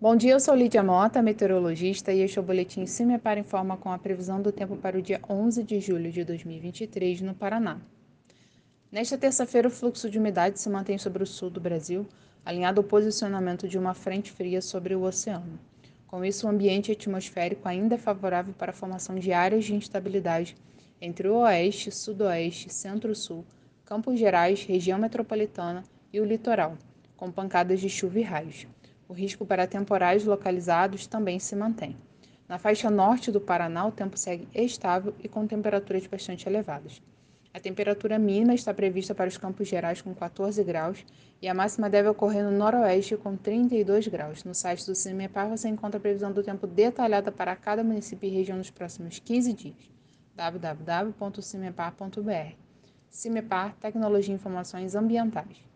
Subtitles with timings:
[0.00, 3.90] Bom dia, eu sou Lídia Mota, meteorologista, e este é o boletim Cimepar Informa com
[3.90, 7.80] a previsão do tempo para o dia 11 de julho de 2023 no Paraná.
[8.92, 12.06] Nesta terça-feira, o fluxo de umidade se mantém sobre o sul do Brasil,
[12.44, 15.58] alinhado ao posicionamento de uma frente fria sobre o oceano.
[16.06, 20.56] Com isso, o ambiente atmosférico ainda é favorável para a formação de áreas de instabilidade
[21.00, 23.44] entre o oeste, sudoeste, centro-sul,
[23.84, 26.78] Campos Gerais, região metropolitana e o litoral,
[27.16, 28.64] com pancadas de chuva e raios
[29.08, 31.96] o risco para temporais localizados também se mantém.
[32.46, 37.02] Na faixa norte do Paraná, o tempo segue estável e com temperaturas bastante elevadas.
[37.52, 41.04] A temperatura mínima está prevista para os Campos Gerais com 14 graus
[41.42, 44.44] e a máxima deve ocorrer no noroeste com 32 graus.
[44.44, 48.30] No site do CIMEPAR você encontra a previsão do tempo detalhada para cada município e
[48.30, 49.90] região nos próximos 15 dias.
[50.36, 52.54] www.cimepar.br
[53.10, 55.68] CIMEPAR Tecnologia e Informações Ambientais.